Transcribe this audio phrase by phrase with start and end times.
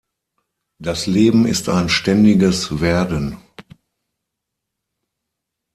[0.79, 3.37] Das Leben ist ein ständiges Werden.